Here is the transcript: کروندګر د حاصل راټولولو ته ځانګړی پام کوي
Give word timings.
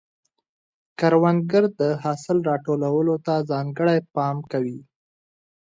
کروندګر 0.99 1.63
د 1.79 1.81
حاصل 2.03 2.37
راټولولو 2.49 3.15
ته 3.25 3.33
ځانګړی 3.51 3.97
پام 4.15 4.37
کوي 4.51 4.79